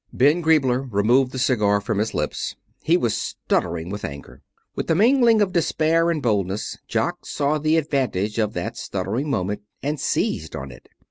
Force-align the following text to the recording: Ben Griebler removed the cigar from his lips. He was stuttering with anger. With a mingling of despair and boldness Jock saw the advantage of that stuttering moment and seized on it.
Ben 0.11 0.41
Griebler 0.41 0.91
removed 0.91 1.31
the 1.31 1.37
cigar 1.37 1.79
from 1.79 1.99
his 1.99 2.15
lips. 2.15 2.55
He 2.81 2.97
was 2.97 3.15
stuttering 3.15 3.91
with 3.91 4.03
anger. 4.03 4.41
With 4.75 4.89
a 4.89 4.95
mingling 4.95 5.43
of 5.43 5.51
despair 5.53 6.09
and 6.09 6.23
boldness 6.23 6.79
Jock 6.87 7.23
saw 7.23 7.59
the 7.59 7.77
advantage 7.77 8.39
of 8.39 8.53
that 8.53 8.77
stuttering 8.77 9.29
moment 9.29 9.61
and 9.83 9.99
seized 9.99 10.55
on 10.55 10.71
it. 10.71 10.89